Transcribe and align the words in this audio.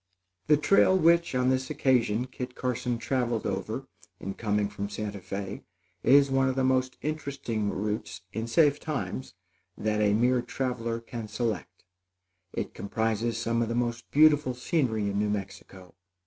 The 0.47 0.57
trail 0.57 0.97
which, 0.97 1.35
on 1.35 1.49
this 1.51 1.69
occasion, 1.69 2.25
Kit 2.25 2.55
Carson 2.55 2.97
traveled 2.97 3.45
over 3.45 3.85
in 4.19 4.33
coming 4.33 4.67
from 4.67 4.89
Santa 4.89 5.19
Fé, 5.19 5.61
is 6.01 6.31
one 6.31 6.49
of 6.49 6.55
the 6.55 6.63
most 6.63 6.97
interesting 7.03 7.69
routes, 7.69 8.21
in 8.33 8.47
safe 8.47 8.79
times, 8.79 9.35
that 9.77 9.97
the 9.99 10.11
mere 10.13 10.41
traveler 10.41 10.99
can 11.01 11.27
select. 11.27 11.83
It 12.51 12.73
comprises 12.73 13.37
some 13.37 13.61
of 13.61 13.69
the 13.69 13.75
most 13.75 14.09
beautiful 14.09 14.55
scenery 14.55 15.03
in 15.03 15.19
New 15.19 15.29
Mexico. 15.29 15.93